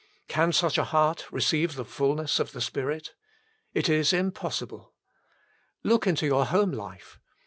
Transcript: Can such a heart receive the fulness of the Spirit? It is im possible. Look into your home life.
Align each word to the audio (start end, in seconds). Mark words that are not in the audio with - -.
Can 0.27 0.51
such 0.51 0.79
a 0.79 0.85
heart 0.85 1.31
receive 1.31 1.75
the 1.75 1.85
fulness 1.85 2.39
of 2.39 2.53
the 2.53 2.61
Spirit? 2.61 3.13
It 3.75 3.87
is 3.87 4.13
im 4.13 4.31
possible. 4.31 4.95
Look 5.83 6.07
into 6.07 6.25
your 6.25 6.45
home 6.47 6.71
life. 6.71 7.19